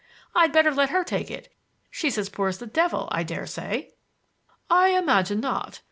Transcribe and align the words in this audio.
I'd 0.33 0.51
better 0.51 0.71
let 0.71 0.89
her 0.89 1.03
take 1.03 1.29
it. 1.29 1.53
She's 1.91 2.17
as 2.17 2.27
poor 2.27 2.47
as 2.47 2.57
the 2.57 2.65
devil, 2.65 3.07
I 3.11 3.21
dare 3.21 3.45
say." 3.45 3.91
"I 4.67 4.87
imagine 4.97 5.39
not. 5.39 5.79